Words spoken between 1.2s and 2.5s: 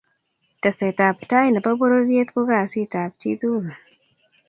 tai ne bo pororiet ko